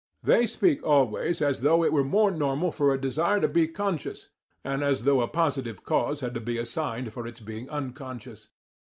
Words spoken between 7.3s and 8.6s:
being unconscious.